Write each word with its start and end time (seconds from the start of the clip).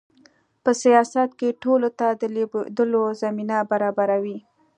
په 0.63 0.71
سیاست 0.83 1.29
کې 1.39 1.57
ټولو 1.63 1.89
ته 1.99 2.07
د 2.21 2.23
لوبېدو 2.35 3.03
زمینه 3.21 3.57
برابروي. 3.71 4.37